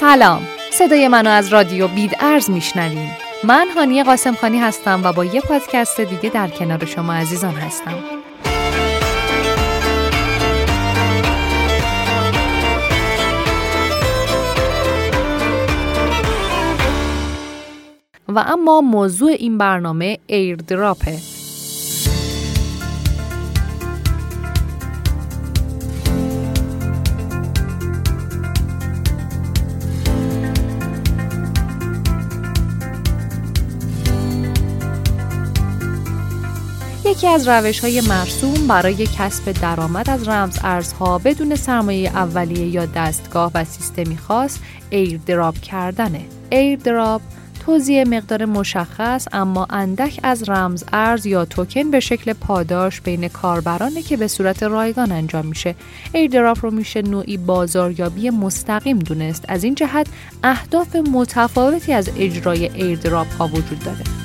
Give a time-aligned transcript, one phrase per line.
[0.00, 0.42] سلام.
[0.72, 3.10] صدای منو از رادیو بید ارز میشنوین.
[3.44, 7.94] من هانی قاسم خانی هستم و با یه پادکست دیگه در کنار شما عزیزان هستم.
[18.28, 21.33] و اما موضوع این برنامه ایردراپه.
[37.14, 42.86] یکی از روش های مرسوم برای کسب درآمد از رمز ارزها بدون سرمایه اولیه یا
[42.86, 44.58] دستگاه و سیستمی خاص
[44.90, 46.24] airdrop کردنه.
[46.50, 47.20] airdrop
[47.66, 54.02] توزیع مقدار مشخص اما اندک از رمز ارز یا توکن به شکل پاداش بین کاربرانه
[54.02, 55.74] که به صورت رایگان انجام میشه.
[56.12, 59.44] airdrop رو میشه نوعی بازاریابی مستقیم دونست.
[59.48, 60.06] از این جهت
[60.42, 64.23] اهداف متفاوتی از اجرای airdrop ها وجود داره.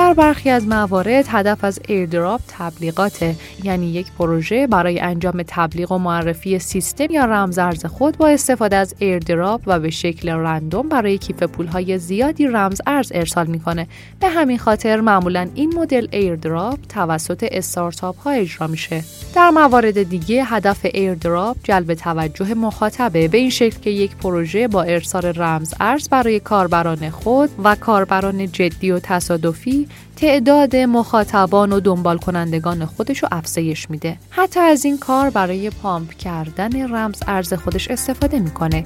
[0.00, 5.98] در برخی از موارد هدف از airdrop تبلیغاته یعنی یک پروژه برای انجام تبلیغ و
[5.98, 11.42] معرفی سیستم یا رمزارز خود با استفاده از airdrop و به شکل random برای کیف
[11.42, 13.86] پولهای زیادی رمز ارز ارسال می‌کنه.
[14.20, 19.04] به همین خاطر معمولا این مدل airdrop توسط استارتاپ ها اجرا میشه.
[19.34, 24.82] در موارد دیگه هدف airdrop جلب توجه مخاطبه به این شکل که یک پروژه با
[24.82, 32.18] ارسال رمز ارز برای کاربران خود و کاربران جدی و تصادفی تعداد مخاطبان و دنبال
[32.18, 34.16] کنندگان خودش رو افزایش میده.
[34.30, 38.84] حتی از این کار برای پامپ کردن رمز ارز خودش استفاده می‌کنه.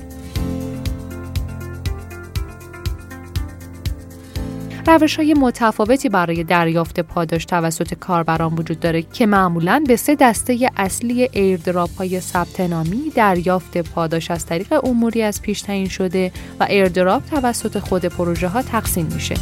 [4.87, 10.71] روش های متفاوتی برای دریافت پاداش توسط کاربران وجود داره که معمولا به سه دسته
[10.77, 16.65] اصلی ایردراپ های ثبت نامی دریافت پاداش از طریق اموری از پیش تعیین شده و
[16.65, 19.35] airdrop توسط خود پروژه ها تقسیم میشه.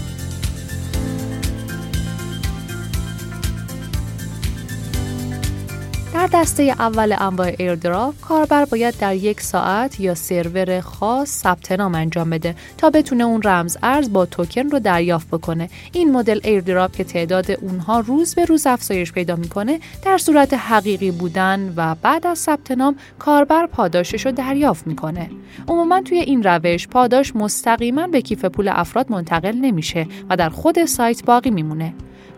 [6.33, 12.31] دسته اول انواع airdrop کاربر باید در یک ساعت یا سرور خاص ثبت نام انجام
[12.31, 15.71] بده تا بتونه اون رمز ارز با توکن رو دریافت بکنه.
[15.93, 21.11] این مدل airdrop که تعداد اونها روز به روز افزایش پیدا می‌کنه در صورت حقیقی
[21.11, 25.31] بودن و بعد از ثبت نام کاربر پاداشش رو دریافت می‌کنه.
[25.69, 30.85] عموما توی این روش پاداش مستقیما به کیف پول افراد منتقل نمیشه و در خود
[30.85, 31.95] سایت باقی میمونه.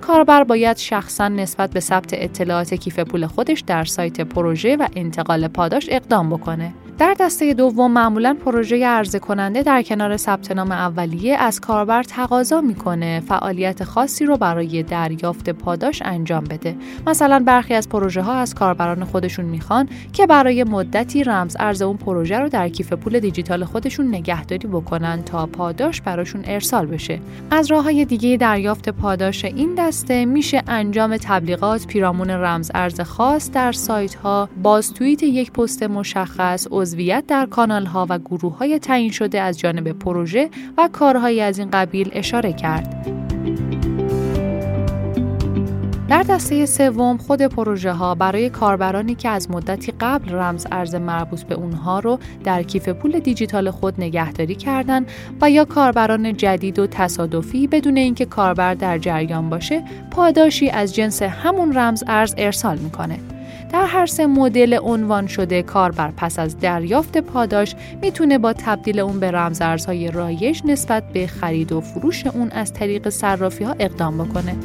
[0.06, 5.48] کاربر باید شخصا نسبت به ثبت اطلاعات کیف پول خودش در سایت پروژه و انتقال
[5.48, 6.74] پاداش اقدام بکنه.
[6.98, 12.60] در دسته دوم معمولا پروژه عرضه کننده در کنار ثبت نام اولیه از کاربر تقاضا
[12.60, 13.22] می‌کنه.
[13.28, 16.76] فعالیت خاصی رو برای دریافت پاداش انجام بده.
[17.06, 21.96] مثلا برخی از پروژه ها از کاربران خودشون می‌خوان که برای مدتی رمز ارز اون
[21.96, 27.20] پروژه رو در کیف پول دیجیتال خودشون نگهداری بکنن تا پاداش براشون ارسال بشه.
[27.50, 33.50] از راه های دیگه دریافت پاداش این دسته میشه انجام تبلیغات پیرامون رمز ارز خاص
[33.50, 38.78] در سایت ها باز توییت یک پست مشخص عضویت در کانال ها و گروه های
[38.78, 43.06] تعیین شده از جانب پروژه و کارهایی از این قبیل اشاره کرد.
[46.08, 51.42] در دسته سوم خود پروژه ها برای کاربرانی که از مدتی قبل رمز ارز مربوط
[51.42, 55.06] به اونها رو در کیف پول دیجیتال خود نگهداری کردن
[55.40, 61.22] و یا کاربران جدید و تصادفی بدون اینکه کاربر در جریان باشه پاداشی از جنس
[61.22, 63.33] همون رمز ارز ارسال می‌کنه.
[63.74, 69.20] در هر سه مدل عنوان شده کاربر پس از دریافت پاداش می‌تونه با تبدیل اون
[69.20, 74.56] به رمزارزهای رایج نسبت به خرید و فروش اون از طریق صرافی ها اقدام بکنه.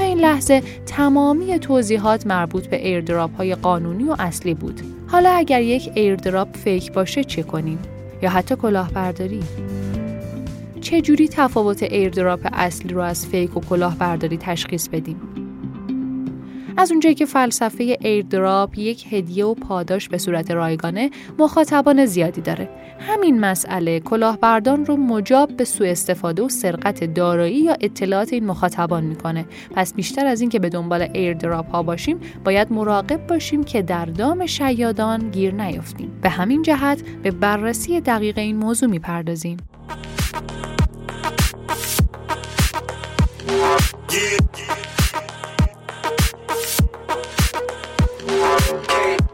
[0.00, 4.80] این لحظه تمامی توضیحات مربوط به ایردراپ های قانونی و اصلی بود.
[5.08, 7.78] حالا اگر یک airdrop fake باشه چه کنیم؟
[8.22, 9.40] یا حتی کلاهبرداری؟
[10.82, 15.20] چجوری تفاوت airdrop اصلی رو از fake و کلاهبرداری تشخیص بدیم؟
[16.76, 22.68] از اونجایی که فلسفه airdrop یک هدیه و پاداش به صورت رایگانه مخاطبان زیادی داره.
[22.98, 29.04] همین مسئله کلاهبرداران رو مجاب به سوء استفاده و سرقت دارایی یا اطلاعات این مخاطبان
[29.04, 29.44] می‌کنه.
[29.74, 34.46] پس بیشتر از اینکه به دنبال airdrop ها باشیم باید مراقب باشیم که در دام
[34.46, 36.10] شیادان گیر نیافتیم.
[36.22, 39.56] به همین جهت به بررسی دقیق این موضوع می‌پردازیم.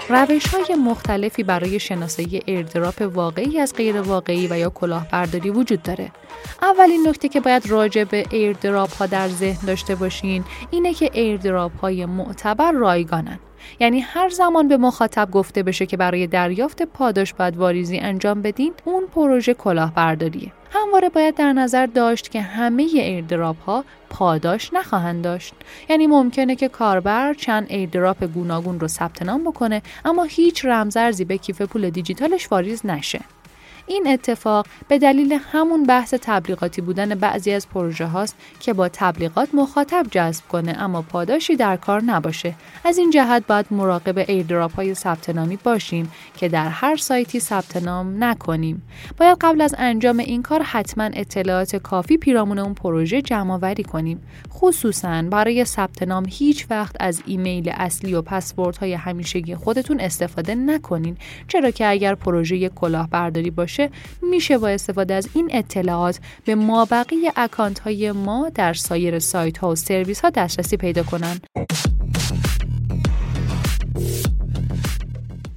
[0.09, 6.13] روش های مختلفی برای شناسایی ایردراپ واقعی از غیر واقعی و یا کلاهبرداری وجود داره.
[6.63, 11.81] اولین نکته که باید راجع به ایردراپ ها در ذهن داشته باشین اینه که ایردراپ
[11.81, 13.39] های معتبر رایگانن.
[13.81, 18.73] یعنی هر زمان به مخاطب گفته بشه که برای دریافت پاداش باید واریزی انجام بدین
[18.85, 20.53] اون پروژه کلاهبرداریه.
[20.71, 25.55] همواره باید در نظر داشت که همه ایردراپ ها پاداش نخواهند داشت.
[25.89, 31.39] یعنی ممکنه که کاربر چند ایردراپ گوناگون رو ثبت نام بکنه اما هیچ رمزارزی به
[31.39, 33.21] کیف پول دیجیتالش واریز نشه.
[33.89, 39.49] این اتفاق به دلیل همون بحث تبلیغاتی بودن بعضی از پروژه هاست که با تبلیغات
[39.55, 42.55] مخاطب جذب کنه اما پاداشی در کار نباشه.
[42.85, 47.77] از این جهت باید مراقب ایردراپ های ثبت نامی باشیم که در هر سایتی ثبت
[47.77, 48.83] نام نکنیم.
[49.17, 54.21] باید قبل از انجام این کار حتما اطلاعات کافی پیرامون اون پروژه جمع آوری کنیم.
[54.53, 58.23] خصوصا برای ثبت نام هیچ وقت از ایمیل اصلی و
[58.81, 61.17] های همیشگی خودتون استفاده نکنین
[61.49, 63.78] چرا که اگر پروژه کلاهبرداری باشه
[64.23, 69.71] میشه با استفاده از این اطلاعات به مابقی اکانت های ما در سایر سایت ها
[69.71, 71.47] و سرویس ها دسترسی پیدا کنند.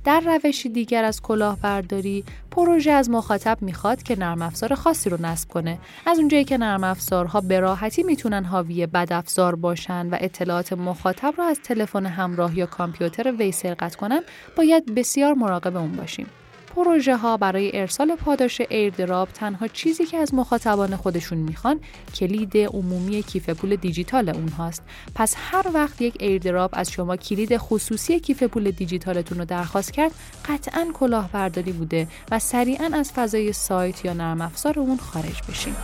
[0.04, 5.50] در روشی دیگر از کلاهبرداری پروژه از مخاطب می‌خواد که نرم افزار خاصی رو نصب
[5.50, 10.74] کنه از اونجایی که نرم افزارها به راحتی می‌تونن حاوی بد افزار باشن و اطلاعات
[10.74, 14.22] مخاطب رو از تلفن همراه یا کامپیوتر وی سرقت کنن
[14.58, 16.28] باید بسیار مراقب اون باشیم
[16.76, 21.80] پروژه ها برای ارسال پاداش ایردراپ تنها چیزی که از مخاطبان خودشون می‌خوان
[22.16, 24.84] کلید عمومی کیف پول دیجیتال اونهاست
[25.16, 30.12] پس هر وقت یک ایردراپ از شما کلید خصوصی کیف پول دیجیتالتون رو درخواست کرد
[30.50, 35.76] قطعا کلاهبرداری بوده و سریعا از فضای سایت یا نرم افزار اون خارج بشین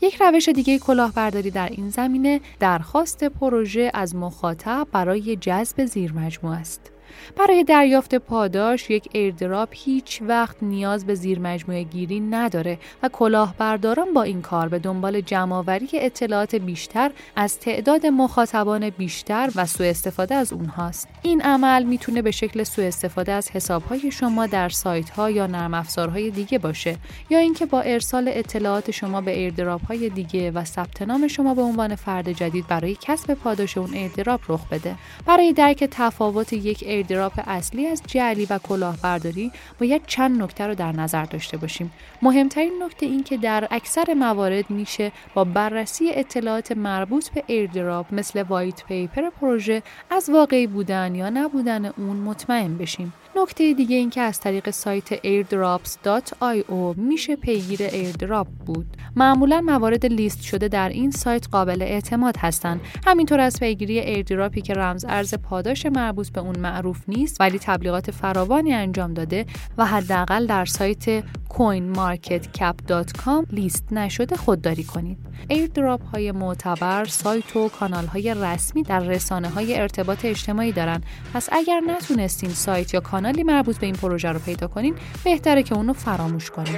[0.00, 6.56] یک روش دیگه کلاهبرداری در این زمینه درخواست پروژه از مخاطب برای جذب زیر مجموعه
[6.56, 6.97] است.
[7.36, 14.14] برای دریافت پاداش یک ایردراپ هیچ وقت نیاز به زیر مجموعه گیری نداره و کلاهبرداران
[14.14, 20.34] با این کار به دنبال جمعآوری اطلاعات بیشتر از تعداد مخاطبان بیشتر و سوء استفاده
[20.34, 21.08] از اونهاست.
[21.22, 25.74] این عمل می‌تونه به شکل سوء استفاده از حسابهای شما در سایت ها یا نرم
[25.74, 26.96] افزارهای دیگه باشه
[27.30, 31.62] یا اینکه با ارسال اطلاعات شما به ایردراپ های دیگه و ثبت نام شما به
[31.62, 34.94] عنوان فرد جدید برای کسب پاداش اون ایردراپ رخ بده.
[35.26, 40.92] برای درک تفاوت یک ایردراپ اصلی از جعلی و کلاهبرداری باید چند نکته رو در
[40.92, 41.92] نظر داشته باشیم.
[42.22, 48.42] مهمترین نکته این که در اکثر موارد میشه با بررسی اطلاعات مربوط به ایردراپ مثل
[48.42, 53.12] white paper پروژه از واقعی بودن یا نبودن اون مطمئن بشیم.
[53.42, 58.86] نکته دیگه این که از طریق سایت airdrops.io میشه پیگیر ایردراپ بود.
[59.16, 62.80] معمولا موارد لیست شده در این سایت قابل اعتماد هستند.
[63.06, 68.10] همینطور از پیگیری ایردراپی که رمز ارز پاداش مربوط به اون معروف نیست ولی تبلیغات
[68.10, 69.46] فراوانی انجام داده
[69.78, 75.18] و حداقل در سایت coinmarketcap.com لیست نشده خودداری کنید.
[75.48, 81.04] ایردراپ های معتبر سایت و کانال های رسمی در رسانه های ارتباط اجتماعی دارند.
[81.34, 84.94] پس اگر نتونستین سایت یا کانالی مربوط به این پروژه رو پیدا کنین
[85.24, 86.76] بهتره که اونو فراموش کنین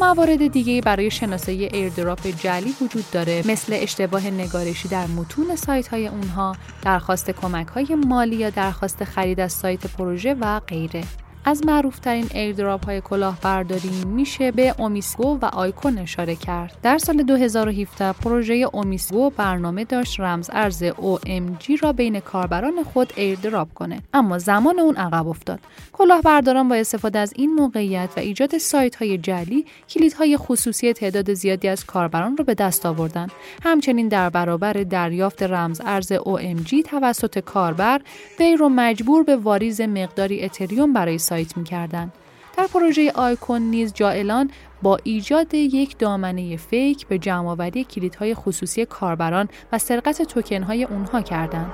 [0.00, 6.06] موارد دیگه برای شناسایی ایردراپ جعلی وجود داره مثل اشتباه نگارشی در متون سایت های
[6.08, 11.04] اونها، درخواست کمک های مالی یا درخواست خرید از سایت پروژه و غیره.
[11.48, 16.76] از معروفترین ایردراپ های کلاهبرداری میشه به OmiseGO و آیکون اشاره کرد.
[16.82, 23.74] در سال 2017 پروژه OmiseGO برنامه داشت رمز ارز OMG را بین کاربران خود ایردراپ
[23.74, 25.60] کنه اما زمان اون عقب افتاد.
[25.92, 31.68] کلاهبرداران با استفاده از این موقعیت و ایجاد سایت های جلی کلیدهای خصوصی تعداد زیادی
[31.68, 33.32] از کاربران را به دست آوردند.
[33.62, 38.00] همچنین در برابر دریافت رمز ارز OMG توسط کاربر
[38.40, 42.08] وی رو مجبور به واریز مقداری اتریوم برای سایت سایت
[42.56, 44.50] در پروژه آیکون نیز جائلان
[44.82, 51.72] با ایجاد یک دامنه فیک به جمعآوری کلیدهای خصوصی کاربران و سرقت توکنهای اونها کردند.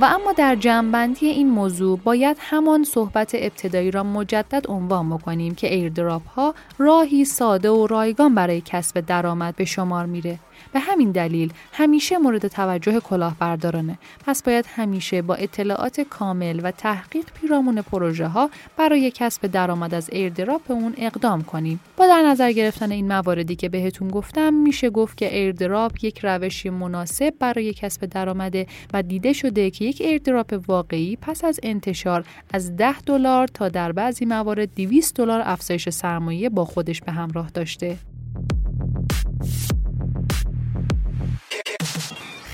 [0.00, 5.74] و اما در جمعبندی این موضوع باید همان صحبت ابتدایی را مجدد عنوان بکنیم که
[5.74, 10.38] ایردراپ ها راهی ساده و رایگان برای کسب درآمد به شمار میره
[10.72, 13.98] به همین دلیل همیشه مورد توجه کلاهبردارانه.
[14.26, 20.10] پس باید همیشه با اطلاعات کامل و تحقیق پیرامون پروژه ها برای کسب درآمد از
[20.12, 21.80] ایردراپ اون اقدام کنیم.
[21.96, 26.70] با در نظر گرفتن این مواردی که بهتون گفتم میشه گفت که ایردراپ یک روشی
[26.70, 28.56] مناسب برای کسب درآمد
[28.92, 33.92] و دیده شده که یک ایردراپ واقعی پس از انتشار از 10 دلار تا در
[33.92, 37.96] بعضی موارد 200 دلار افزایش سرمایه با خودش به همراه داشته.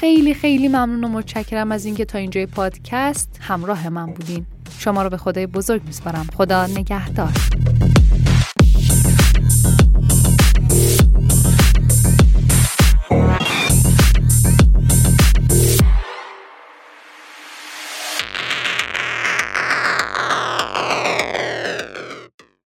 [0.05, 4.47] خیلی خیلی ممنون و متشکرم از اینکه تا اینجای پادکست همراه من بودین.
[4.79, 6.27] شما رو به خدای بزرگ میسپارم.
[6.37, 7.33] خدا نگهدار.